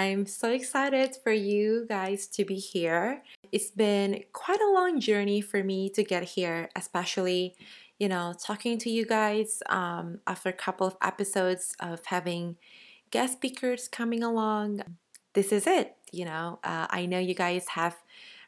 I'm 0.00 0.24
so 0.24 0.50
excited 0.50 1.14
for 1.22 1.30
you 1.30 1.84
guys 1.86 2.26
to 2.28 2.46
be 2.46 2.54
here. 2.54 3.22
It's 3.52 3.70
been 3.70 4.24
quite 4.32 4.58
a 4.58 4.72
long 4.72 4.98
journey 4.98 5.42
for 5.42 5.62
me 5.62 5.90
to 5.90 6.02
get 6.02 6.22
here, 6.22 6.70
especially, 6.74 7.54
you 7.98 8.08
know, 8.08 8.32
talking 8.42 8.78
to 8.78 8.88
you 8.88 9.04
guys 9.04 9.62
um, 9.68 10.20
after 10.26 10.48
a 10.48 10.54
couple 10.54 10.86
of 10.86 10.96
episodes 11.02 11.76
of 11.80 12.00
having 12.06 12.56
guest 13.10 13.34
speakers 13.34 13.88
coming 13.88 14.22
along. 14.22 14.80
This 15.34 15.52
is 15.52 15.66
it, 15.66 15.96
you 16.10 16.24
know. 16.24 16.60
Uh, 16.64 16.86
I 16.88 17.04
know 17.04 17.18
you 17.18 17.34
guys 17.34 17.68
have 17.68 17.98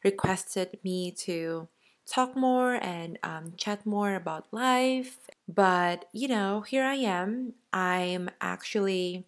requested 0.03 0.78
me 0.83 1.11
to 1.27 1.69
talk 2.06 2.34
more 2.34 2.77
and 2.83 3.19
um, 3.23 3.53
chat 3.59 3.84
more 3.84 4.14
about 4.14 4.47
life. 4.53 5.19
But, 5.47 6.06
you 6.14 6.28
know, 6.28 6.62
here 6.62 6.84
I 6.84 6.95
am. 6.95 7.53
I'm 7.75 8.30
actually 8.41 9.27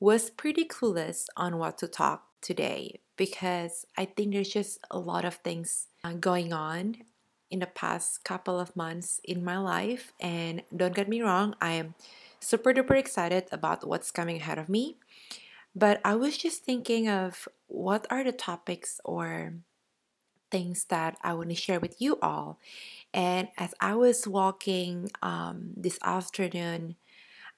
was 0.00 0.30
pretty 0.30 0.64
clueless 0.64 1.26
on 1.36 1.58
what 1.58 1.76
to 1.78 1.86
talk 1.86 2.24
today 2.40 3.00
because 3.16 3.84
I 3.98 4.06
think 4.06 4.32
there's 4.32 4.48
just 4.48 4.78
a 4.90 4.98
lot 4.98 5.26
of 5.26 5.34
things 5.34 5.88
uh, 6.02 6.14
going 6.14 6.54
on 6.54 6.96
in 7.50 7.58
the 7.58 7.66
past 7.66 8.24
couple 8.24 8.58
of 8.58 8.74
months 8.74 9.20
in 9.24 9.44
my 9.44 9.58
life. 9.58 10.12
And 10.18 10.62
don't 10.74 10.94
get 10.94 11.08
me 11.08 11.20
wrong, 11.20 11.54
I 11.60 11.72
am 11.72 11.94
super 12.40 12.72
duper 12.72 12.96
excited 12.96 13.44
about 13.52 13.86
what's 13.86 14.10
coming 14.10 14.36
ahead 14.36 14.58
of 14.58 14.70
me. 14.70 14.96
But 15.76 16.00
I 16.02 16.14
was 16.14 16.38
just 16.38 16.64
thinking 16.64 17.08
of 17.08 17.46
what 17.68 18.06
are 18.10 18.24
the 18.24 18.32
topics 18.32 19.00
or 19.04 19.52
things 20.50 20.84
that 20.84 21.16
I 21.22 21.34
want 21.34 21.50
to 21.50 21.54
share 21.54 21.78
with 21.78 22.00
you 22.00 22.18
all. 22.22 22.58
And 23.12 23.48
as 23.58 23.74
I 23.80 23.94
was 23.94 24.26
walking 24.26 25.10
um, 25.22 25.70
this 25.76 25.98
afternoon 26.02 26.96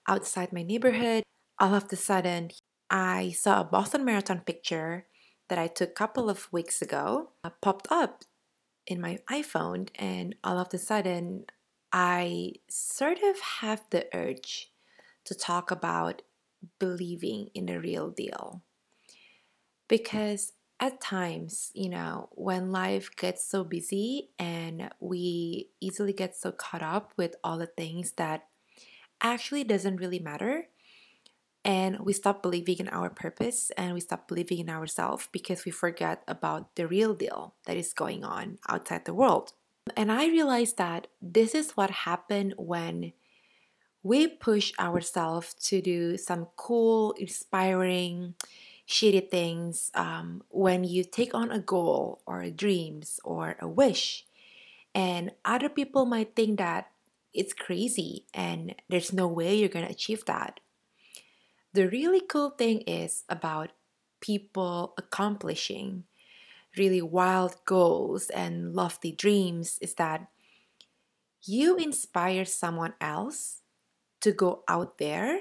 outside 0.09 0.53
my 0.53 0.63
neighborhood, 0.63 1.23
all 1.59 1.75
of 1.75 1.87
a 1.93 1.97
sudden, 1.97 2.51
I 2.91 3.31
saw 3.31 3.61
a 3.61 3.65
Boston 3.65 4.05
Marathon 4.05 4.41
picture 4.41 5.07
that 5.49 5.59
I 5.59 5.67
took 5.67 5.91
a 5.91 5.93
couple 5.93 6.31
of 6.31 6.53
weeks 6.53 6.83
ago 6.83 7.31
uh, 7.45 7.51
popped 7.61 7.89
up 7.91 8.25
in 8.87 9.01
my 9.01 9.19
iPhone, 9.31 9.89
and 9.95 10.35
all 10.43 10.59
of 10.59 10.73
a 10.73 10.79
sudden, 10.79 11.45
I 11.93 12.55
sort 12.69 13.19
of 13.23 13.39
have 13.61 13.85
the 13.91 14.07
urge 14.15 14.71
to 15.25 15.35
talk 15.35 15.71
about 15.71 16.23
believing 16.79 17.51
in 17.55 17.67
the 17.67 17.79
real 17.81 18.11
deal. 18.11 18.63
Because 19.89 20.53
at 20.81 21.01
times, 21.01 21.71
you 21.75 21.89
know, 21.89 22.29
when 22.33 22.73
life 22.73 23.15
gets 23.15 23.47
so 23.47 23.63
busy 23.63 24.31
and 24.39 24.91
we 25.01 25.69
easily 25.81 26.13
get 26.13 26.35
so 26.35 26.51
caught 26.51 26.83
up 26.83 27.13
with 27.17 27.37
all 27.45 27.59
the 27.59 27.67
things 27.67 28.13
that 28.13 28.49
actually 29.23 29.65
doesn't 29.65 29.97
really 29.97 30.19
matter, 30.19 30.69
and 31.65 32.01
we 32.01 32.13
stop 32.13 32.43
believing 32.43 32.79
in 32.79 32.89
our 32.89 33.09
purpose 33.09 33.71
and 33.77 33.95
we 33.95 34.01
stop 34.01 34.27
believing 34.27 34.59
in 34.59 34.71
ourselves 34.71 35.29
because 35.31 35.65
we 35.65 35.71
forget 35.71 36.23
about 36.27 36.75
the 36.75 36.87
real 36.87 37.15
deal 37.15 37.55
that 37.67 37.77
is 37.77 37.93
going 37.93 38.25
on 38.25 38.59
outside 38.69 39.05
the 39.05 39.15
world. 39.15 39.53
And 39.97 40.11
I 40.11 40.27
realized 40.27 40.77
that 40.79 41.07
this 41.21 41.55
is 41.55 41.73
what 41.73 41.91
happened 41.91 42.55
when 42.57 43.13
we 44.03 44.27
push 44.27 44.73
ourselves 44.79 45.55
to 45.55 45.81
do 45.81 46.17
some 46.17 46.49
cool, 46.57 47.13
inspiring, 47.13 48.35
shitty 48.89 49.31
things. 49.31 49.91
Um, 49.95 50.43
when 50.49 50.83
you 50.83 51.05
take 51.05 51.35
on 51.35 51.53
a 51.53 51.61
goal 51.61 52.21
or 52.27 52.49
dreams 52.51 53.21
or 53.25 53.57
a 53.61 53.69
wish, 53.69 54.27
and 54.95 55.31
other 55.45 55.69
people 55.69 56.05
might 56.05 56.35
think 56.35 56.59
that 56.59 56.91
it's 57.33 57.55
crazy 57.55 58.27
and 58.35 58.75
there's 58.91 59.13
no 59.13 59.27
way 59.27 59.55
you're 59.57 59.69
gonna 59.69 59.87
achieve 59.87 60.25
that 60.27 60.61
the 61.73 61.89
really 61.89 62.21
cool 62.21 62.51
thing 62.51 62.83
is 62.83 63.25
about 63.29 63.71
people 64.21 64.95
accomplishing 64.99 66.05
really 66.77 67.03
wild 67.03 67.57
goals 67.67 68.31
and 68.31 68.75
lofty 68.75 69.13
dreams 69.13 69.79
is 69.81 69.95
that 69.95 70.29
you 71.45 71.77
inspire 71.77 72.45
someone 72.45 72.95
else 73.01 73.63
to 74.21 74.33
go 74.33 74.63
out 74.69 74.99
there 74.99 75.41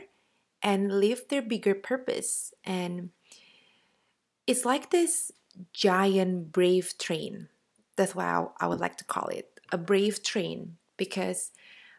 and 0.62 1.00
live 1.00 1.24
their 1.30 1.42
bigger 1.42 1.76
purpose. 1.76 2.54
And 2.64 3.12
it's 4.48 4.66
like 4.66 4.90
this 4.90 5.32
giant 5.74 6.52
brave 6.52 6.98
train. 6.98 7.50
That's 7.96 8.16
why 8.16 8.46
I 8.60 8.68
would 8.68 8.80
like 8.80 8.98
to 8.98 9.06
call 9.06 9.28
it 9.28 9.60
a 9.72 9.78
brave 9.78 10.24
train 10.24 10.78
because 10.98 11.52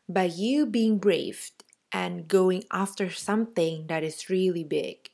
by 0.09 0.25
you 0.25 0.67
being 0.67 0.99
brave 0.99 1.51
and 1.93 2.29
going 2.29 2.65
after 2.71 3.11
something 3.11 3.87
that 3.89 4.03
is 4.03 4.31
really 4.31 4.65
big. 4.65 5.11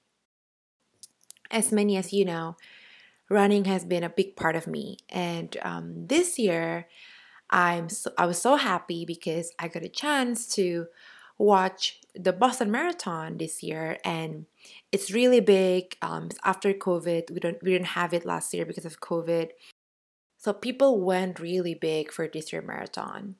As 1.50 1.72
many 1.72 1.97
as 1.97 2.12
you 2.12 2.25
know, 2.25 2.56
running 3.28 3.65
has 3.65 3.84
been 3.84 4.05
a 4.05 4.11
big 4.11 4.37
part 4.37 4.56
of 4.56 4.66
me, 4.66 4.99
and 5.09 5.56
um, 5.62 6.06
this 6.06 6.39
year 6.39 6.87
I'm 7.50 7.89
so, 7.89 8.12
I 8.19 8.27
was 8.27 8.41
so 8.41 8.56
happy 8.56 9.05
because 9.05 9.53
I 9.59 9.69
got 9.69 9.83
a 9.83 9.89
chance 9.89 10.47
to 10.55 10.87
watch 11.39 12.00
the 12.15 12.33
Boston 12.33 12.71
Marathon 12.71 13.39
this 13.39 13.62
year, 13.62 13.99
and 14.05 14.47
it's 14.93 15.10
really 15.10 15.41
big. 15.41 15.97
Um, 16.03 16.28
after 16.45 16.72
COVID, 16.75 17.31
we 17.31 17.41
don't 17.41 17.62
we 17.62 17.72
didn't 17.72 17.99
have 17.99 18.12
it 18.12 18.27
last 18.27 18.53
year 18.53 18.66
because 18.66 18.84
of 18.84 19.00
COVID, 19.00 19.50
so 20.37 20.53
people 20.53 21.00
went 21.00 21.41
really 21.41 21.75
big 21.75 22.12
for 22.12 22.28
this 22.28 22.53
year 22.53 22.62
marathon. 22.62 23.37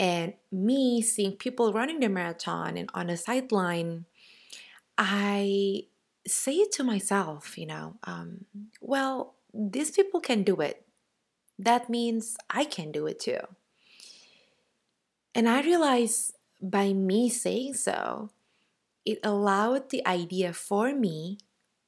And 0.00 0.32
me 0.50 1.02
seeing 1.02 1.36
people 1.36 1.74
running 1.74 2.00
the 2.00 2.08
marathon 2.08 2.78
and 2.78 2.88
on 2.94 3.08
the 3.08 3.18
sideline, 3.18 4.06
I 4.96 5.82
say 6.26 6.54
it 6.54 6.72
to 6.72 6.82
myself, 6.82 7.58
you 7.58 7.66
know, 7.66 7.96
um, 8.04 8.46
well, 8.80 9.34
these 9.52 9.90
people 9.90 10.20
can 10.20 10.42
do 10.42 10.56
it. 10.56 10.86
That 11.58 11.90
means 11.90 12.38
I 12.48 12.64
can 12.64 12.92
do 12.92 13.06
it 13.06 13.20
too. 13.20 13.40
And 15.34 15.46
I 15.46 15.60
realized 15.60 16.32
by 16.62 16.94
me 16.94 17.28
saying 17.28 17.74
so, 17.74 18.30
it 19.04 19.18
allowed 19.22 19.90
the 19.90 20.06
idea 20.06 20.54
for 20.54 20.94
me 20.94 21.36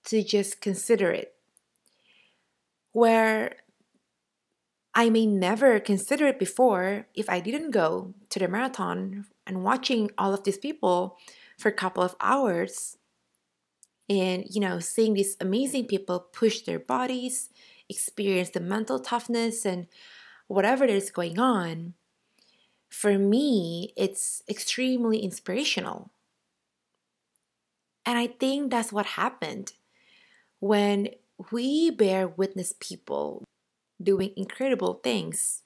to 0.05 0.23
just 0.23 0.61
consider 0.61 1.11
it. 1.11 1.35
Where 2.93 3.57
I 4.95 5.09
may 5.09 5.27
never 5.27 5.81
consider 5.81 6.27
it 6.27 6.39
before 6.39 7.07
if 7.15 7.29
I 7.31 7.41
didn't 7.41 7.71
go 7.71 8.15
to 8.29 8.39
the 8.39 8.49
marathon 8.49 9.27
and 9.47 9.65
watching 9.65 10.11
all 10.19 10.35
of 10.35 10.45
these 10.45 10.59
people 10.59 11.17
for 11.59 11.69
a 11.69 11.73
couple 11.73 12.03
of 12.03 12.15
hours 12.21 12.99
and 14.11 14.45
you 14.51 14.61
know 14.61 14.81
seeing 14.81 15.15
these 15.15 15.37
amazing 15.41 15.87
people 15.87 16.21
push 16.21 16.61
their 16.63 16.79
bodies 16.79 17.49
experience 17.89 18.51
the 18.51 18.61
mental 18.61 18.99
toughness 18.99 19.65
and 19.65 19.87
whatever 20.49 20.85
is 20.85 21.11
going 21.11 21.39
on. 21.39 21.95
For 22.91 23.19
me 23.19 23.95
it's 23.97 24.43
extremely 24.49 25.21
inspirational. 25.21 26.11
And 28.05 28.19
i 28.19 28.27
think 28.27 28.71
that's 28.71 28.93
what 28.93 29.07
happened. 29.07 29.73
When 30.61 31.09
we 31.51 31.91
bear 31.91 32.29
witness 32.29 32.75
people 32.79 33.45
doing 34.03 34.33
incredible 34.37 34.95
things. 34.95 35.63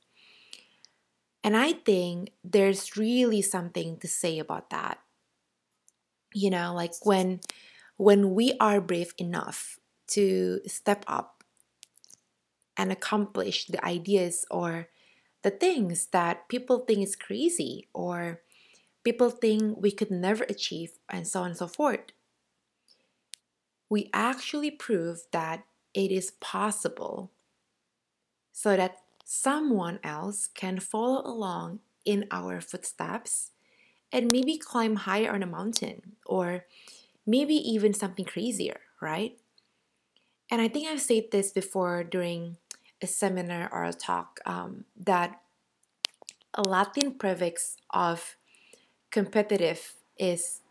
And 1.45 1.57
I 1.57 1.73
think 1.73 2.33
there's 2.43 2.97
really 2.97 3.43
something 3.43 3.99
to 3.99 4.09
say 4.09 4.39
about 4.39 4.71
that. 4.71 4.99
You 6.35 6.51
know, 6.51 6.75
like 6.75 6.93
when 7.03 7.41
when 7.97 8.35
we 8.35 8.55
are 8.61 8.81
brave 8.81 9.15
enough 9.17 9.79
to 10.09 10.61
step 10.67 11.05
up 11.07 11.45
and 12.77 12.93
accomplish 12.93 13.67
the 13.67 13.83
ideas 13.85 14.45
or 14.51 14.89
the 15.43 15.51
things 15.51 16.09
that 16.09 16.49
people 16.49 16.81
think 16.81 17.01
is 17.03 17.17
crazy 17.17 17.89
or 17.95 18.43
people 19.05 19.31
think 19.31 19.79
we 19.81 19.91
could 19.91 20.11
never 20.11 20.45
achieve 20.45 20.99
and 21.09 21.27
so 21.27 21.41
on 21.41 21.51
and 21.51 21.57
so 21.57 21.69
forth. 21.69 22.11
We 23.89 24.11
actually 24.13 24.73
prove 24.73 25.23
that 25.31 25.65
it 25.95 26.11
is 26.11 26.33
possible 26.41 27.31
so 28.57 28.75
that 28.75 28.97
someone 29.23 30.01
else 30.03 30.47
can 30.47 30.81
follow 30.81 31.21
along 31.27 31.79
in 32.07 32.25
our 32.31 32.59
footsteps 32.59 33.51
and 34.11 34.33
maybe 34.33 34.57
climb 34.57 34.97
higher 34.97 35.31
on 35.31 35.43
a 35.43 35.47
mountain 35.47 36.17
or 36.25 36.65
maybe 37.27 37.53
even 37.55 37.93
something 37.93 38.25
crazier, 38.25 38.81
right? 38.99 39.37
And 40.51 40.63
I 40.63 40.69
think 40.69 40.89
I've 40.89 41.03
said 41.03 41.25
this 41.33 41.53
before 41.53 42.03
during 42.03 42.57
a 43.03 43.07
seminar 43.07 43.69
or 43.71 43.85
a 43.85 43.93
talk 43.93 44.41
um, 44.47 44.87
that 44.97 45.39
a 46.55 46.63
Latin 46.63 47.13
prefix 47.13 47.77
of 47.91 48.37
competitive 49.11 49.97
is 50.19 50.63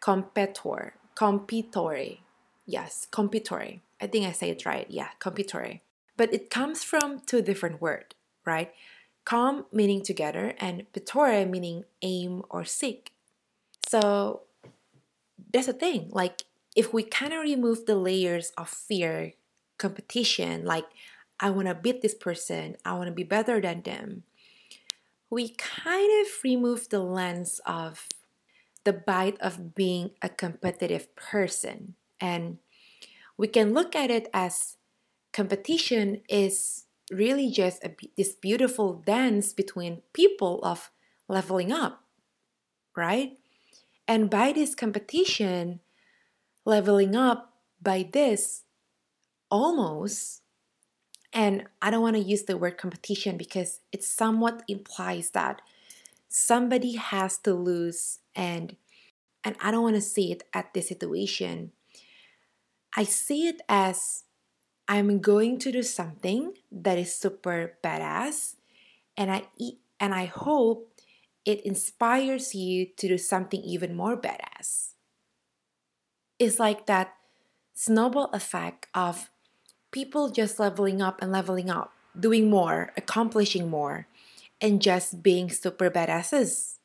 competitor, 0.00 0.94
compitore. 1.16 2.18
Yes, 2.64 3.08
compitore. 3.10 3.80
I 4.00 4.06
think 4.06 4.24
I 4.24 4.30
say 4.30 4.50
it 4.50 4.64
right. 4.64 4.86
Yeah, 4.88 5.08
compitore. 5.18 5.80
But 6.18 6.34
it 6.34 6.50
comes 6.50 6.84
from 6.84 7.20
two 7.24 7.40
different 7.40 7.80
words, 7.80 8.14
right? 8.44 8.74
Com 9.24 9.64
meaning 9.72 10.02
together 10.02 10.52
and 10.58 10.84
pitore 10.92 11.48
meaning 11.48 11.84
aim 12.02 12.42
or 12.50 12.66
seek. 12.66 13.12
So 13.88 14.42
that's 15.52 15.66
the 15.66 15.72
thing. 15.72 16.08
Like 16.10 16.42
if 16.76 16.92
we 16.92 17.02
kind 17.02 17.32
of 17.32 17.40
remove 17.40 17.86
the 17.86 17.96
layers 17.96 18.52
of 18.58 18.68
fear, 18.68 19.32
competition, 19.78 20.64
like 20.64 20.86
I 21.40 21.50
want 21.50 21.68
to 21.68 21.74
beat 21.74 22.02
this 22.02 22.14
person, 22.14 22.76
I 22.84 22.94
want 22.94 23.06
to 23.06 23.14
be 23.14 23.22
better 23.22 23.60
than 23.60 23.82
them, 23.82 24.24
we 25.30 25.50
kind 25.50 26.10
of 26.20 26.26
remove 26.42 26.88
the 26.88 27.00
lens 27.00 27.60
of 27.64 28.08
the 28.84 28.92
bite 28.92 29.38
of 29.40 29.74
being 29.74 30.10
a 30.20 30.28
competitive 30.28 31.14
person. 31.14 31.94
And 32.20 32.58
we 33.36 33.46
can 33.46 33.72
look 33.72 33.94
at 33.94 34.10
it 34.10 34.28
as 34.34 34.77
competition 35.32 36.22
is 36.28 36.84
really 37.10 37.50
just 37.50 37.82
a, 37.84 37.94
this 38.16 38.34
beautiful 38.34 39.02
dance 39.06 39.52
between 39.52 40.02
people 40.12 40.60
of 40.62 40.90
leveling 41.28 41.72
up, 41.72 42.04
right? 42.96 43.38
And 44.06 44.30
by 44.30 44.52
this 44.52 44.74
competition, 44.74 45.80
leveling 46.64 47.14
up 47.14 47.54
by 47.80 48.08
this 48.12 48.64
almost, 49.50 50.42
and 51.32 51.64
I 51.82 51.90
don't 51.90 52.02
want 52.02 52.16
to 52.16 52.22
use 52.22 52.44
the 52.44 52.56
word 52.56 52.78
competition 52.78 53.36
because 53.36 53.80
it 53.92 54.02
somewhat 54.02 54.62
implies 54.66 55.30
that 55.30 55.60
somebody 56.28 56.96
has 56.96 57.38
to 57.38 57.54
lose 57.54 58.18
and 58.34 58.76
and 59.44 59.56
I 59.62 59.70
don't 59.70 59.82
want 59.82 59.94
to 59.94 60.02
see 60.02 60.32
it 60.32 60.42
at 60.52 60.74
this 60.74 60.88
situation. 60.88 61.72
I 62.96 63.04
see 63.04 63.46
it 63.46 63.62
as 63.68 64.24
I'm 64.88 65.20
going 65.20 65.58
to 65.60 65.72
do 65.72 65.82
something 65.82 66.54
that 66.72 66.98
is 66.98 67.14
super 67.14 67.76
badass 67.84 68.56
and 69.16 69.30
I 69.30 69.42
and 70.00 70.14
I 70.14 70.24
hope 70.26 70.90
it 71.44 71.60
inspires 71.64 72.54
you 72.54 72.86
to 72.96 73.08
do 73.08 73.18
something 73.18 73.62
even 73.62 73.94
more 73.94 74.16
badass. 74.16 74.94
It's 76.38 76.58
like 76.58 76.86
that 76.86 77.14
snowball 77.74 78.30
effect 78.32 78.86
of 78.94 79.30
people 79.90 80.30
just 80.30 80.58
leveling 80.58 81.02
up 81.02 81.20
and 81.22 81.32
leveling 81.32 81.70
up, 81.70 81.92
doing 82.18 82.50
more, 82.50 82.92
accomplishing 82.96 83.68
more, 83.68 84.06
and 84.60 84.80
just 84.82 85.22
being 85.22 85.50
super 85.50 85.90
badasses. 85.90 86.76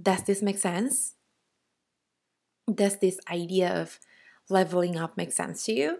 Does 0.00 0.22
this 0.24 0.42
make 0.42 0.58
sense? 0.58 1.14
Does 2.72 2.98
this 2.98 3.18
idea 3.30 3.70
of 3.74 3.98
leveling 4.48 4.96
up 4.96 5.16
make 5.16 5.32
sense 5.32 5.64
to 5.64 5.72
you? 5.72 5.98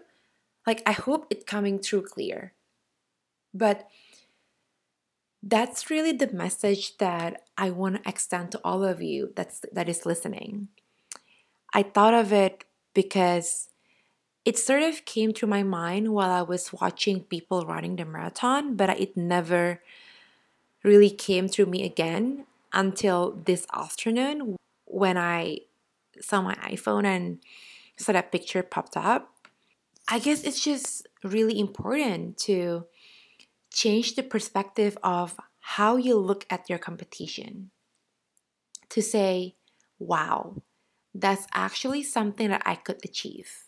Like, 0.67 0.83
I 0.85 0.91
hope 0.91 1.27
it's 1.29 1.45
coming 1.45 1.79
through 1.79 2.03
clear. 2.03 2.53
But 3.53 3.87
that's 5.41 5.89
really 5.89 6.11
the 6.11 6.31
message 6.33 6.97
that 6.97 7.43
I 7.57 7.69
want 7.69 8.03
to 8.03 8.09
extend 8.09 8.51
to 8.51 8.61
all 8.63 8.83
of 8.83 9.01
you 9.01 9.31
that's 9.35 9.61
that 9.71 9.87
is 9.87 10.05
listening. 10.05 10.67
I 11.73 11.83
thought 11.83 12.13
of 12.13 12.33
it 12.33 12.65
because 12.93 13.69
it 14.43 14.57
sort 14.57 14.83
of 14.83 15.05
came 15.05 15.33
to 15.33 15.47
my 15.47 15.63
mind 15.63 16.13
while 16.13 16.31
I 16.31 16.41
was 16.41 16.73
watching 16.73 17.21
people 17.21 17.65
running 17.65 17.95
the 17.95 18.05
marathon, 18.05 18.75
but 18.75 18.89
it 18.99 19.15
never 19.15 19.81
really 20.83 21.09
came 21.09 21.49
to 21.49 21.65
me 21.65 21.83
again 21.83 22.45
until 22.73 23.39
this 23.45 23.67
afternoon 23.73 24.55
when 24.85 25.17
I 25.17 25.59
saw 26.19 26.41
my 26.41 26.55
iPhone 26.55 27.05
and 27.05 27.39
saw 27.97 28.13
that 28.13 28.31
picture 28.31 28.63
popped 28.63 28.97
up. 28.97 29.33
I 30.07 30.19
guess 30.19 30.43
it's 30.43 30.63
just 30.63 31.05
really 31.23 31.59
important 31.59 32.37
to 32.39 32.85
change 33.73 34.15
the 34.15 34.23
perspective 34.23 34.97
of 35.03 35.35
how 35.59 35.97
you 35.97 36.17
look 36.17 36.45
at 36.49 36.69
your 36.69 36.79
competition. 36.79 37.71
To 38.91 39.01
say, 39.01 39.55
wow, 39.99 40.61
that's 41.13 41.45
actually 41.53 42.03
something 42.03 42.47
that 42.49 42.63
I 42.65 42.75
could 42.75 43.03
achieve. 43.03 43.65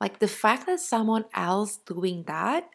Like 0.00 0.18
the 0.18 0.28
fact 0.28 0.66
that 0.66 0.80
someone 0.80 1.26
else 1.34 1.76
doing 1.76 2.24
that, 2.26 2.70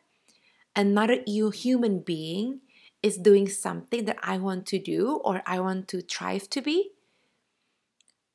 another 0.75 1.17
you 1.25 1.49
human 1.49 2.01
being 2.01 2.61
is 3.01 3.17
doing 3.17 3.47
something 3.47 4.05
that 4.05 4.17
I 4.21 4.37
want 4.37 4.67
to 4.67 4.79
do 4.79 5.21
or 5.23 5.41
I 5.45 5.59
want 5.59 5.87
to 5.89 6.01
strive 6.01 6.49
to 6.51 6.61
be. 6.61 6.91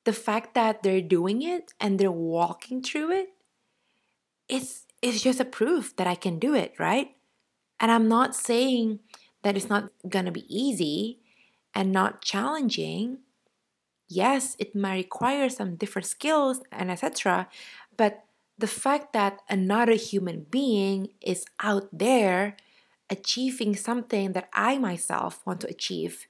The 0.04 0.12
fact 0.12 0.54
that 0.54 0.82
they're 0.82 1.00
doing 1.00 1.42
it 1.42 1.72
and 1.78 1.98
they're 1.98 2.10
walking 2.10 2.82
through 2.82 3.12
it, 3.12 3.28
it's 4.48 4.84
it's 5.02 5.22
just 5.22 5.40
a 5.40 5.44
proof 5.44 5.94
that 5.96 6.06
I 6.06 6.14
can 6.14 6.38
do 6.38 6.54
it, 6.54 6.74
right? 6.78 7.14
And 7.78 7.90
I'm 7.90 8.08
not 8.08 8.34
saying 8.34 9.00
that 9.42 9.56
it's 9.56 9.68
not 9.68 9.90
going 10.08 10.24
to 10.24 10.32
be 10.32 10.46
easy 10.48 11.20
and 11.74 11.92
not 11.92 12.22
challenging. 12.22 13.18
Yes, 14.08 14.56
it 14.58 14.74
might 14.74 14.94
require 14.94 15.48
some 15.48 15.76
different 15.76 16.06
skills 16.06 16.62
and 16.72 16.90
etc. 16.90 17.48
But 17.96 18.24
the 18.56 18.66
fact 18.66 19.12
that 19.12 19.40
another 19.48 19.94
human 19.94 20.46
being 20.48 21.08
is 21.20 21.44
out 21.60 21.88
there 21.92 22.56
achieving 23.10 23.76
something 23.76 24.32
that 24.32 24.48
I 24.54 24.78
myself 24.78 25.42
want 25.44 25.60
to 25.60 25.68
achieve 25.68 26.26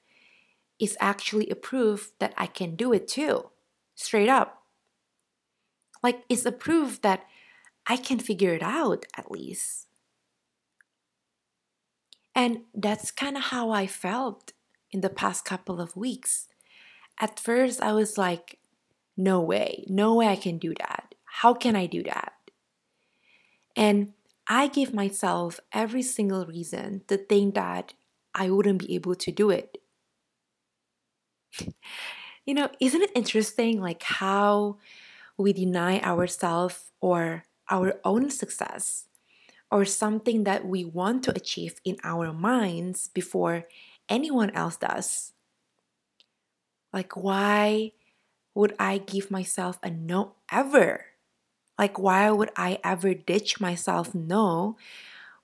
is 0.80 0.96
actually 1.00 1.48
a 1.50 1.54
proof 1.54 2.12
that 2.18 2.34
I 2.36 2.46
can 2.46 2.74
do 2.74 2.92
it 2.92 3.06
too. 3.06 3.50
Straight 3.94 4.28
up. 4.28 4.62
Like, 6.02 6.24
it's 6.28 6.44
a 6.44 6.52
proof 6.52 7.00
that 7.02 7.24
I 7.86 7.96
can 7.96 8.18
figure 8.18 8.54
it 8.54 8.62
out 8.62 9.06
at 9.16 9.30
least. 9.30 9.86
And 12.34 12.62
that's 12.74 13.10
kind 13.10 13.36
of 13.36 13.44
how 13.44 13.70
I 13.70 13.86
felt 13.86 14.52
in 14.90 15.00
the 15.00 15.10
past 15.10 15.44
couple 15.44 15.80
of 15.80 15.96
weeks. 15.96 16.48
At 17.20 17.38
first, 17.38 17.80
I 17.80 17.92
was 17.92 18.18
like, 18.18 18.58
no 19.16 19.40
way, 19.40 19.84
no 19.88 20.14
way 20.14 20.28
I 20.28 20.36
can 20.36 20.58
do 20.58 20.74
that. 20.80 21.14
How 21.24 21.54
can 21.54 21.76
I 21.76 21.86
do 21.86 22.02
that? 22.04 22.32
And 23.76 24.12
I 24.48 24.66
give 24.66 24.92
myself 24.92 25.60
every 25.72 26.02
single 26.02 26.44
reason 26.46 27.02
to 27.08 27.16
think 27.16 27.54
that 27.54 27.94
I 28.34 28.50
wouldn't 28.50 28.80
be 28.80 28.94
able 28.94 29.14
to 29.14 29.32
do 29.32 29.50
it. 29.50 29.78
you 32.46 32.54
know, 32.54 32.68
isn't 32.80 33.02
it 33.02 33.12
interesting 33.14 33.80
like 33.80 34.02
how 34.02 34.78
we 35.36 35.52
deny 35.52 36.00
ourselves 36.00 36.90
or 37.00 37.44
our 37.70 38.00
own 38.04 38.30
success 38.30 39.06
or 39.70 39.84
something 39.84 40.44
that 40.44 40.64
we 40.66 40.84
want 40.84 41.22
to 41.24 41.34
achieve 41.34 41.80
in 41.84 41.96
our 42.04 42.32
minds 42.32 43.08
before 43.08 43.64
anyone 44.08 44.50
else 44.50 44.76
does. 44.76 45.32
Like, 46.92 47.16
why 47.16 47.92
would 48.54 48.74
I 48.78 48.98
give 48.98 49.30
myself 49.30 49.78
a 49.82 49.90
no 49.90 50.34
ever? 50.50 51.06
Like, 51.78 51.98
why 51.98 52.30
would 52.30 52.50
I 52.56 52.78
ever 52.84 53.14
ditch 53.14 53.60
myself 53.60 54.14
no 54.14 54.76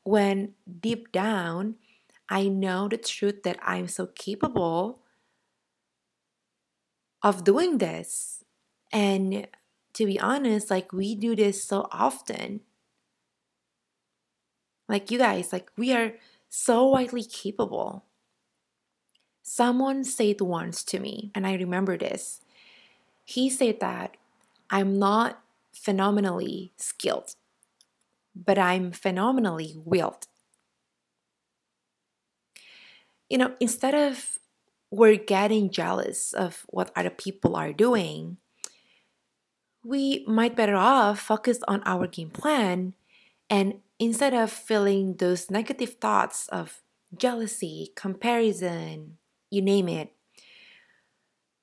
when 0.04 0.54
deep 0.80 1.10
down 1.10 1.74
I 2.28 2.46
know 2.46 2.86
the 2.86 2.98
truth 2.98 3.42
that 3.42 3.58
I'm 3.62 3.88
so 3.88 4.06
capable 4.06 5.00
of 7.22 7.42
doing 7.42 7.78
this? 7.78 8.44
And 8.92 9.48
to 10.00 10.06
be 10.06 10.18
honest, 10.18 10.70
like, 10.70 10.94
we 10.94 11.14
do 11.14 11.36
this 11.36 11.62
so 11.62 11.86
often. 11.92 12.62
Like, 14.88 15.10
you 15.10 15.18
guys, 15.18 15.52
like, 15.52 15.70
we 15.76 15.92
are 15.92 16.14
so 16.48 16.88
widely 16.88 17.22
capable. 17.22 18.06
Someone 19.42 20.02
said 20.04 20.40
once 20.40 20.82
to 20.84 20.98
me, 20.98 21.30
and 21.34 21.46
I 21.46 21.52
remember 21.52 21.98
this. 21.98 22.40
He 23.26 23.50
said 23.50 23.80
that 23.80 24.16
I'm 24.70 24.98
not 24.98 25.42
phenomenally 25.74 26.72
skilled, 26.78 27.34
but 28.34 28.56
I'm 28.56 28.92
phenomenally 28.92 29.74
willed. 29.84 30.28
You 33.28 33.36
know, 33.36 33.54
instead 33.60 33.94
of 33.94 34.38
we're 34.90 35.16
getting 35.16 35.68
jealous 35.68 36.32
of 36.32 36.64
what 36.70 36.90
other 36.96 37.10
people 37.10 37.54
are 37.54 37.74
doing, 37.74 38.38
we 39.82 40.24
might 40.26 40.56
better 40.56 40.76
off 40.76 41.20
focus 41.20 41.60
on 41.68 41.82
our 41.86 42.06
game 42.06 42.30
plan 42.30 42.94
and 43.48 43.80
instead 43.98 44.32
of 44.34 44.50
feeling 44.50 45.14
those 45.14 45.50
negative 45.50 45.94
thoughts 46.00 46.48
of 46.48 46.80
jealousy, 47.16 47.92
comparison, 47.96 49.18
you 49.50 49.60
name 49.60 49.88
it, 49.88 50.12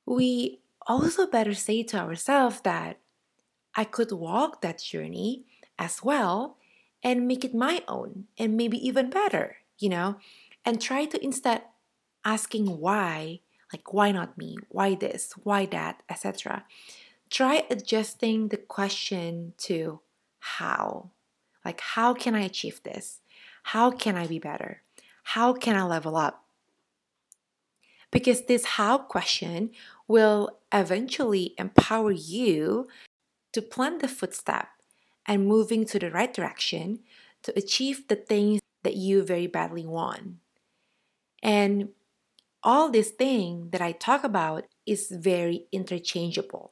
we 0.05 0.59
also 0.85 1.27
better 1.27 1.53
say 1.53 1.83
to 1.83 1.97
ourselves 1.97 2.61
that 2.61 2.99
I 3.75 3.83
could 3.83 4.11
walk 4.11 4.61
that 4.61 4.81
journey 4.81 5.45
as 5.77 6.03
well 6.03 6.57
and 7.03 7.27
make 7.27 7.45
it 7.45 7.53
my 7.53 7.83
own 7.87 8.25
and 8.37 8.57
maybe 8.57 8.77
even 8.85 9.09
better, 9.09 9.57
you 9.79 9.89
know, 9.89 10.17
and 10.65 10.81
try 10.81 11.05
to 11.05 11.23
instead 11.23 11.61
asking 12.25 12.79
why, 12.79 13.41
like 13.71 13.93
why 13.93 14.11
not 14.11 14.37
me, 14.37 14.57
why 14.69 14.95
this, 14.95 15.33
why 15.43 15.65
that, 15.67 16.03
etc. 16.09 16.65
Try 17.29 17.65
adjusting 17.69 18.49
the 18.49 18.57
question 18.57 19.53
to 19.59 19.99
how. 20.39 21.11
Like, 21.65 21.81
how 21.81 22.13
can 22.13 22.35
I 22.35 22.41
achieve 22.41 22.81
this? 22.83 23.21
How 23.63 23.91
can 23.91 24.15
I 24.15 24.27
be 24.27 24.39
better? 24.39 24.81
How 25.23 25.53
can 25.53 25.75
I 25.75 25.83
level 25.83 26.15
up? 26.15 26.45
Because 28.11 28.45
this 28.45 28.63
how 28.65 28.97
question 28.97 29.71
will 30.07 30.59
eventually 30.73 31.53
empower 31.57 32.11
you 32.11 32.87
to 33.51 33.61
plant 33.61 34.01
the 34.01 34.07
footstep 34.07 34.69
and 35.25 35.45
moving 35.45 35.85
to 35.85 35.99
the 35.99 36.09
right 36.09 36.33
direction 36.33 36.99
to 37.43 37.53
achieve 37.57 38.07
the 38.07 38.15
things 38.15 38.61
that 38.83 38.95
you 38.95 39.21
very 39.21 39.47
badly 39.47 39.85
want. 39.85 40.35
And 41.43 41.89
all 42.63 42.89
this 42.89 43.09
thing 43.09 43.69
that 43.71 43.81
I 43.81 43.91
talk 43.91 44.23
about 44.23 44.65
is 44.85 45.11
very 45.11 45.65
interchangeable. 45.73 46.71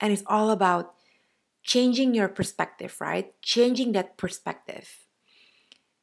And 0.00 0.12
it's 0.12 0.22
all 0.26 0.50
about 0.50 0.94
changing 1.62 2.14
your 2.14 2.28
perspective, 2.28 2.96
right? 3.00 3.34
Changing 3.42 3.92
that 3.92 4.16
perspective. 4.16 5.06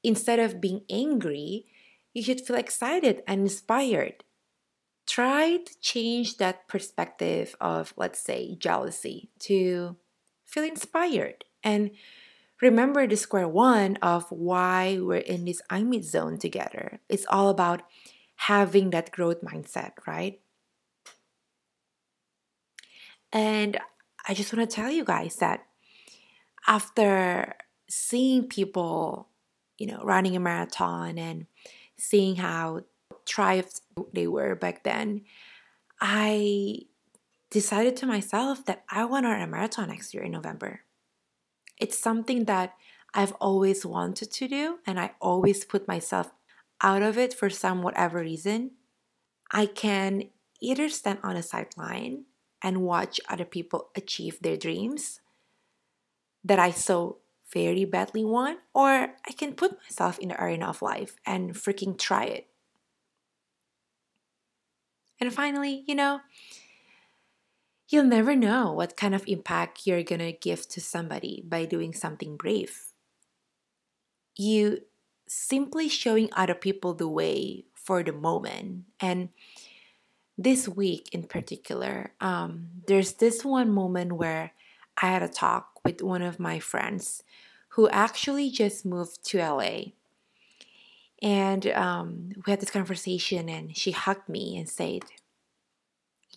Instead 0.03 0.39
of 0.39 0.61
being 0.61 0.81
angry, 0.89 1.65
you 2.13 2.21
should 2.21 2.41
feel 2.41 2.55
excited 2.55 3.23
and 3.27 3.41
inspired. 3.41 4.23
Try 5.07 5.57
to 5.57 5.79
change 5.81 6.37
that 6.37 6.67
perspective 6.67 7.55
of, 7.59 7.93
let's 7.97 8.19
say, 8.19 8.55
jealousy 8.55 9.29
to 9.39 9.97
feel 10.45 10.63
inspired 10.63 11.45
and 11.63 11.91
remember 12.61 13.07
the 13.07 13.17
square 13.17 13.47
one 13.47 13.97
of 13.97 14.25
why 14.29 14.97
we're 14.99 15.17
in 15.17 15.45
this 15.45 15.61
I 15.69 15.83
meet 15.83 16.05
zone 16.05 16.37
together. 16.37 16.99
It's 17.09 17.25
all 17.29 17.49
about 17.49 17.83
having 18.35 18.91
that 18.91 19.11
growth 19.11 19.41
mindset, 19.41 19.91
right? 20.07 20.39
And 23.35 23.77
I 24.25 24.33
just 24.33 24.53
want 24.53 24.67
to 24.67 24.75
tell 24.75 24.89
you 24.89 25.03
guys 25.03 25.35
that 25.35 25.65
after 26.67 27.53
seeing 27.89 28.47
people, 28.47 29.27
you 29.77 29.87
know, 29.87 30.01
running 30.03 30.37
a 30.37 30.39
marathon 30.39 31.17
and 31.17 31.45
seeing 31.97 32.37
how 32.37 32.85
thrived 33.27 33.81
they 34.13 34.25
were 34.25 34.55
back 34.55 34.85
then, 34.85 35.25
I 35.99 36.83
decided 37.49 37.97
to 37.97 38.05
myself 38.05 38.65
that 38.65 38.85
I 38.89 39.03
want 39.03 39.25
to 39.25 39.29
run 39.29 39.41
a 39.41 39.47
marathon 39.47 39.89
next 39.89 40.13
year 40.13 40.23
in 40.23 40.31
November. 40.31 40.81
It's 41.77 41.99
something 41.99 42.45
that 42.45 42.75
I've 43.13 43.33
always 43.33 43.85
wanted 43.85 44.31
to 44.31 44.47
do, 44.47 44.79
and 44.87 44.97
I 44.97 45.11
always 45.19 45.65
put 45.65 45.89
myself 45.89 46.31
out 46.81 47.01
of 47.01 47.17
it 47.17 47.33
for 47.33 47.49
some 47.49 47.83
whatever 47.83 48.19
reason. 48.19 48.71
I 49.51 49.65
can 49.65 50.29
either 50.61 50.87
stand 50.87 51.19
on 51.21 51.35
a 51.35 51.43
sideline 51.43 52.23
and 52.61 52.81
watch 52.81 53.19
other 53.29 53.45
people 53.45 53.89
achieve 53.95 54.39
their 54.41 54.57
dreams 54.57 55.19
that 56.43 56.59
I 56.59 56.71
so 56.71 57.17
very 57.53 57.85
badly 57.85 58.23
want, 58.23 58.59
or 58.73 58.89
I 59.27 59.31
can 59.37 59.53
put 59.53 59.77
myself 59.83 60.19
in 60.19 60.29
the 60.29 60.41
arena 60.41 60.67
of 60.67 60.81
life 60.81 61.15
and 61.25 61.53
freaking 61.53 61.97
try 61.97 62.25
it. 62.25 62.47
And 65.19 65.33
finally, 65.33 65.83
you 65.87 65.95
know, 65.95 66.21
you'll 67.87 68.03
never 68.03 68.35
know 68.35 68.73
what 68.73 68.97
kind 68.97 69.15
of 69.15 69.23
impact 69.27 69.85
you're 69.85 70.03
gonna 70.03 70.31
give 70.31 70.67
to 70.69 70.81
somebody 70.81 71.43
by 71.47 71.65
doing 71.65 71.93
something 71.93 72.35
brave. 72.35 72.91
You 74.35 74.81
simply 75.27 75.87
showing 75.89 76.29
other 76.33 76.55
people 76.55 76.93
the 76.93 77.07
way 77.07 77.65
for 77.73 78.03
the 78.03 78.11
moment. 78.11 78.85
And 78.99 79.29
this 80.37 80.67
week 80.67 81.09
in 81.11 81.23
particular, 81.23 82.11
um, 82.19 82.67
there's 82.87 83.13
this 83.13 83.45
one 83.45 83.71
moment 83.71 84.13
where 84.13 84.51
I 85.01 85.07
had 85.07 85.23
a 85.23 85.27
talk 85.27 85.79
with 85.83 86.01
one 86.01 86.21
of 86.21 86.39
my 86.39 86.59
friends 86.59 87.23
who 87.69 87.89
actually 87.89 88.49
just 88.49 88.85
moved 88.85 89.23
to 89.25 89.39
LA. 89.39 89.79
And 91.21 91.67
um, 91.67 92.29
we 92.45 92.51
had 92.51 92.59
this 92.59 92.69
conversation, 92.69 93.49
and 93.49 93.75
she 93.75 93.91
hugged 93.91 94.29
me 94.29 94.57
and 94.57 94.67
said, 94.69 95.03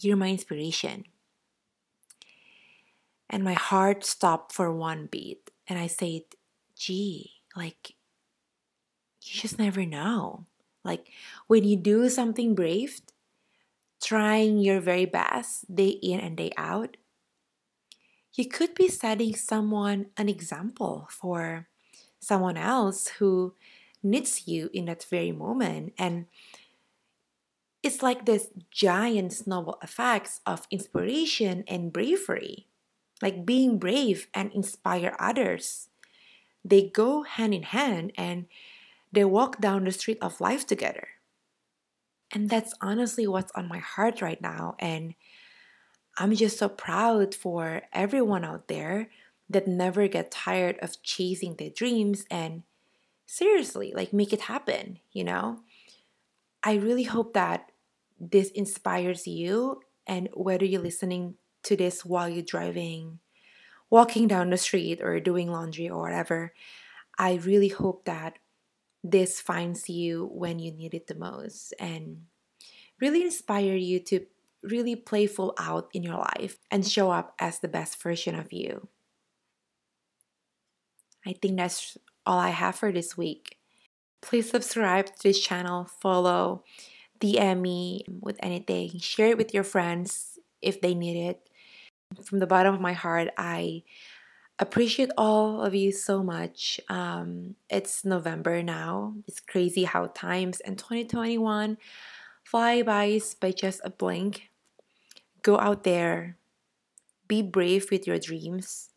You're 0.00 0.16
my 0.16 0.28
inspiration. 0.28 1.04
And 3.30 3.44
my 3.44 3.54
heart 3.54 4.04
stopped 4.04 4.52
for 4.52 4.72
one 4.72 5.06
beat. 5.06 5.50
And 5.68 5.78
I 5.78 5.86
said, 5.86 6.22
gee, 6.78 7.32
like, 7.54 7.94
you 9.22 9.40
just 9.40 9.58
never 9.58 9.84
know. 9.84 10.46
Like, 10.84 11.10
when 11.46 11.64
you 11.64 11.76
do 11.76 12.08
something 12.08 12.54
brave, 12.54 13.02
trying 14.02 14.58
your 14.58 14.80
very 14.80 15.06
best 15.06 15.74
day 15.74 15.88
in 15.88 16.20
and 16.20 16.36
day 16.36 16.52
out, 16.56 16.96
you 18.34 18.46
could 18.46 18.74
be 18.74 18.88
setting 18.88 19.34
someone 19.34 20.06
an 20.16 20.28
example 20.28 21.08
for 21.10 21.66
someone 22.20 22.56
else 22.56 23.08
who 23.18 23.54
needs 24.02 24.46
you 24.46 24.70
in 24.72 24.86
that 24.86 25.04
very 25.04 25.32
moment. 25.32 25.94
And 25.98 26.26
it's 27.82 28.02
like 28.02 28.26
this 28.26 28.48
giant 28.70 29.32
snowball 29.32 29.78
effects 29.82 30.40
of 30.46 30.66
inspiration 30.70 31.64
and 31.66 31.92
bravery 31.92 32.68
like 33.22 33.44
being 33.44 33.78
brave 33.78 34.28
and 34.34 34.52
inspire 34.52 35.16
others. 35.18 35.88
They 36.64 36.88
go 36.88 37.22
hand 37.22 37.54
in 37.54 37.62
hand 37.64 38.12
and 38.16 38.46
they 39.12 39.24
walk 39.24 39.60
down 39.60 39.84
the 39.84 39.92
street 39.92 40.18
of 40.20 40.40
life 40.40 40.66
together. 40.66 41.08
And 42.32 42.50
that's 42.50 42.74
honestly 42.80 43.26
what's 43.26 43.52
on 43.52 43.68
my 43.68 43.78
heart 43.78 44.20
right 44.20 44.40
now. 44.40 44.76
And 44.78 45.14
I'm 46.16 46.34
just 46.34 46.58
so 46.58 46.68
proud 46.68 47.34
for 47.34 47.82
everyone 47.92 48.44
out 48.44 48.68
there 48.68 49.08
that 49.48 49.66
never 49.66 50.08
get 50.08 50.30
tired 50.30 50.78
of 50.82 51.02
chasing 51.02 51.56
their 51.56 51.70
dreams 51.70 52.26
and 52.30 52.64
seriously, 53.24 53.92
like 53.94 54.12
make 54.12 54.32
it 54.32 54.42
happen, 54.42 54.98
you 55.12 55.24
know? 55.24 55.60
I 56.62 56.74
really 56.74 57.04
hope 57.04 57.34
that 57.34 57.70
this 58.20 58.50
inspires 58.50 59.26
you 59.26 59.80
and 60.06 60.28
whether 60.34 60.64
you're 60.64 60.82
listening 60.82 61.34
to 61.62 61.76
this 61.76 62.04
while 62.04 62.28
you're 62.28 62.42
driving, 62.42 63.20
walking 63.90 64.26
down 64.26 64.50
the 64.50 64.56
street, 64.56 65.00
or 65.02 65.20
doing 65.20 65.50
laundry 65.50 65.88
or 65.88 66.02
whatever. 66.02 66.52
I 67.18 67.34
really 67.36 67.68
hope 67.68 68.04
that 68.06 68.38
this 69.04 69.40
finds 69.40 69.88
you 69.88 70.28
when 70.32 70.58
you 70.58 70.72
need 70.72 70.94
it 70.94 71.06
the 71.06 71.14
most 71.14 71.72
and 71.78 72.22
really 73.00 73.22
inspire 73.22 73.76
you 73.76 74.00
to 74.00 74.26
really 74.62 74.96
play 74.96 75.26
full 75.26 75.54
out 75.58 75.88
in 75.92 76.02
your 76.02 76.16
life 76.16 76.58
and 76.70 76.86
show 76.86 77.10
up 77.10 77.34
as 77.38 77.58
the 77.60 77.68
best 77.68 78.02
version 78.02 78.34
of 78.34 78.52
you. 78.52 78.88
I 81.26 81.34
think 81.40 81.56
that's 81.56 81.96
all 82.26 82.38
I 82.38 82.50
have 82.50 82.76
for 82.76 82.92
this 82.92 83.16
week. 83.16 83.56
Please 84.20 84.50
subscribe 84.50 85.06
to 85.06 85.22
this 85.22 85.40
channel, 85.40 85.88
follow, 86.00 86.64
DM 87.20 87.60
me 87.60 88.04
with 88.20 88.36
anything, 88.40 88.98
share 88.98 89.28
it 89.28 89.38
with 89.38 89.54
your 89.54 89.64
friends 89.64 90.38
if 90.60 90.80
they 90.80 90.94
need 90.94 91.28
it. 91.28 91.48
From 92.24 92.38
the 92.38 92.46
bottom 92.46 92.74
of 92.74 92.80
my 92.80 92.94
heart, 92.94 93.28
I 93.36 93.82
appreciate 94.58 95.10
all 95.16 95.62
of 95.62 95.74
you 95.74 95.92
so 95.92 96.22
much. 96.22 96.80
Um, 96.88 97.54
it's 97.70 98.04
November 98.04 98.62
now. 98.62 99.14
It's 99.26 99.40
crazy 99.40 99.84
how 99.84 100.06
times 100.08 100.60
in 100.60 100.76
2021 100.76 101.78
fly 102.44 102.82
by 102.82 103.20
by 103.40 103.52
just 103.52 103.80
a 103.84 103.90
blink. 103.90 104.50
Go 105.42 105.58
out 105.58 105.84
there, 105.84 106.36
be 107.28 107.42
brave 107.42 107.90
with 107.90 108.06
your 108.06 108.18
dreams, 108.18 108.90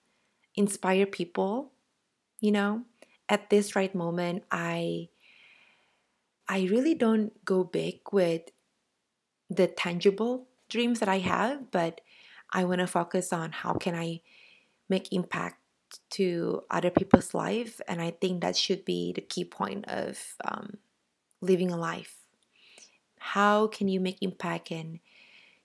inspire 0.55 1.05
people. 1.05 1.71
You 2.39 2.51
know, 2.51 2.83
at 3.29 3.49
this 3.49 3.75
right 3.75 3.93
moment, 3.93 4.43
I 4.51 5.09
I 6.47 6.67
really 6.71 6.95
don't 6.95 7.33
go 7.45 7.63
big 7.63 8.01
with 8.11 8.49
the 9.49 9.67
tangible 9.67 10.47
dreams 10.69 10.99
that 10.99 11.09
I 11.09 11.19
have, 11.19 11.71
but 11.71 12.01
I 12.51 12.63
want 12.63 12.79
to 12.79 12.87
focus 12.87 13.31
on 13.31 13.51
how 13.51 13.73
can 13.73 13.95
I 13.95 14.21
make 14.91 15.13
impact 15.13 15.57
to 16.19 16.63
other 16.69 16.91
people's 16.91 17.33
life, 17.33 17.79
and 17.87 18.01
I 18.01 18.11
think 18.11 18.41
that 18.41 18.55
should 18.55 18.83
be 18.83 19.13
the 19.13 19.21
key 19.21 19.45
point 19.45 19.87
of 19.87 20.19
um, 20.43 20.77
living 21.39 21.71
a 21.71 21.77
life. 21.77 22.15
How 23.17 23.67
can 23.67 23.87
you 23.87 23.99
make 23.99 24.19
impact 24.21 24.71
and 24.71 24.99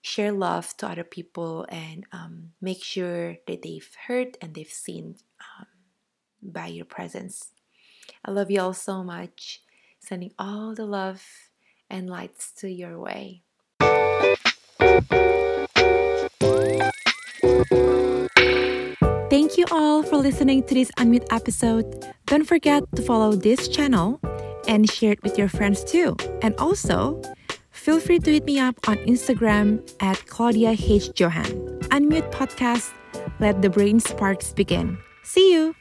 share 0.01 0.31
love 0.31 0.75
to 0.77 0.87
other 0.87 1.03
people 1.03 1.65
and 1.67 2.05
um, 2.13 2.53
make 2.61 2.81
sure 2.83 3.37
that 3.47 3.61
they've 3.61 3.91
heard 4.07 4.37
and 4.41 4.53
they've 4.53 4.77
seen 4.87 5.15
um, 5.59 5.67
by 6.41 6.67
your 6.67 6.85
presence? 6.85 7.51
I 8.23 8.31
love 8.31 8.49
you 8.49 8.61
all 8.61 8.73
so 8.73 9.03
much. 9.03 9.61
Sending 9.99 10.31
all 10.39 10.73
the 10.73 10.85
love 10.85 11.23
and 11.89 12.09
lights 12.09 12.51
to 12.61 12.69
your 12.69 12.97
way. 12.99 13.43
Thank 19.47 19.59
you 19.59 19.77
all 19.77 20.03
for 20.03 20.17
listening 20.17 20.63
to 20.63 20.73
this 20.73 20.91
Unmute 20.97 21.25
episode. 21.31 22.05
Don't 22.25 22.43
forget 22.43 22.83
to 22.97 23.01
follow 23.01 23.31
this 23.31 23.69
channel 23.69 24.19
and 24.67 24.91
share 24.91 25.13
it 25.13 25.23
with 25.23 25.37
your 25.37 25.47
friends 25.47 25.85
too. 25.85 26.17
And 26.41 26.53
also, 26.57 27.21
feel 27.71 28.01
free 28.01 28.19
to 28.19 28.33
hit 28.33 28.43
me 28.43 28.59
up 28.59 28.75
on 28.89 28.97
Instagram 29.07 29.89
at 30.01 30.19
Claudia 30.27 30.75
H. 30.77 31.11
Johan. 31.15 31.45
Unmute 31.95 32.29
Podcast, 32.29 32.91
let 33.39 33.61
the 33.61 33.69
brain 33.69 34.01
sparks 34.01 34.51
begin. 34.51 34.97
See 35.23 35.53
you! 35.53 35.73